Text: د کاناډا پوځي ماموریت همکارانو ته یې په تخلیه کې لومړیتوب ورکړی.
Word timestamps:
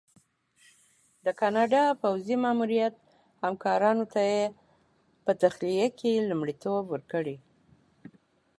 د 1.25 1.27
کاناډا 1.39 1.83
پوځي 2.01 2.35
ماموریت 2.43 2.95
همکارانو 3.43 4.03
ته 4.13 4.19
یې 4.31 4.43
په 5.25 5.31
تخلیه 5.41 5.87
کې 5.99 6.25
لومړیتوب 6.29 6.83
ورکړی. 6.89 7.37